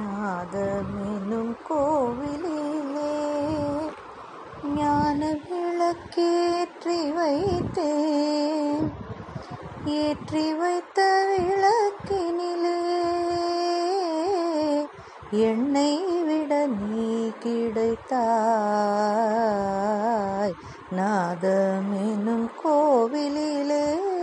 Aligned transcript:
நாதமெனும் 0.00 1.56
கோவிலிலே 1.68 3.14
ஞான 4.74 5.32
விளக்கேற்றி 5.32 7.12
வைத்தேன். 7.12 8.92
ஏற்றி 9.84 10.54
வைத்த 10.54 11.26
விளக்கினிலே 11.30 12.80
என்னை 15.30 16.00
விட 16.24 16.66
நீ 16.66 17.32
கிடைத்தாய். 17.44 18.24
நாதமெனும் 20.96 22.48
கோவிலிலே 22.64 24.14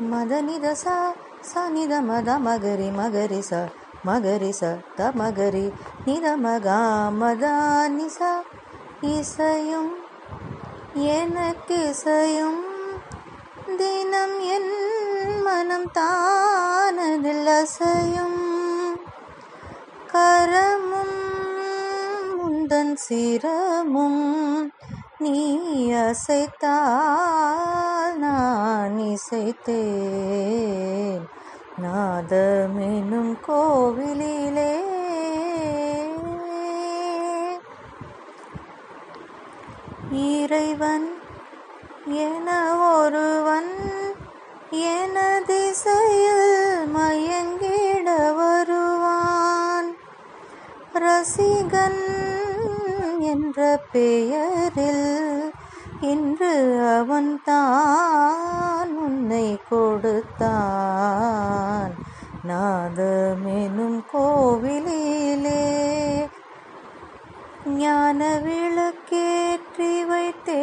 மதனித 0.00 0.74
சா 0.74 1.12
சனித 1.40 2.00
மத 2.00 2.38
மகரி 2.38 2.90
மகரி 2.90 3.42
ச 3.42 3.52
மகரி 4.04 4.52
ச 4.52 4.62
த 4.96 5.10
மகரி 5.14 5.72
நித 6.06 6.36
மகா 6.36 6.78
மதா 7.10 7.54
நிசா 7.88 8.32
இசையும் 9.00 9.92
எனக்கு 10.94 11.90
இசையும் 11.90 12.60
தினம் 13.76 14.40
என் 14.40 14.72
மனம் 15.42 15.90
தானதில் 15.92 17.46
அசையும். 17.46 18.40
கரமும் 20.12 21.18
முந்தன் 22.36 22.96
சிரமும் 22.96 24.22
நீ 25.18 25.36
அசைத்தால் 25.92 27.81
நான் 28.22 28.98
இசைத்தேன். 28.98 31.20
நாதமெனும் 31.82 33.36
கோவிலிலே. 33.48 34.74
இறைவன் 40.12 41.14
என 42.06 42.78
ஒருவன் 42.96 43.72
என 44.70 45.42
திசையில் 45.46 46.86
மயங்கிட 46.94 48.36
வருவான். 48.36 49.96
ரசிகன் 50.94 52.04
என்ற 53.20 53.80
பெயரில் 53.92 55.52
இன்று 56.10 56.52
அவன் 56.98 57.32
தான் 57.44 58.96
உன்னை 58.96 59.58
கொடுத்தான். 59.70 60.62
நாதமெனும் 62.48 64.00
கோவிலிலே 64.12 65.64
ஞான 67.66 68.20
விளக்கேற்றி 68.46 69.92
வைத்தேன். 70.10 70.58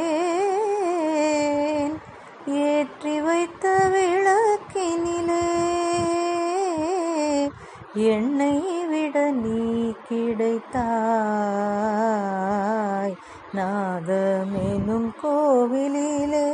ஏற்றி 2.48 3.22
வைத்த 3.22 3.66
விளக்கினிலே 3.94 5.48
என்னை 7.94 8.86
விட 8.90 9.32
நீ 9.32 9.94
கிடைத்தாய். 10.10 10.78
നാദമെന്നും 13.56 15.04
കോവിലിലേ 15.22 16.48